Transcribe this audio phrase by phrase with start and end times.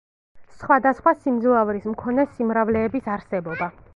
[0.61, 3.73] სხვადასხვა სიმძლავრის მქონე სიმრავლეების არსებობა.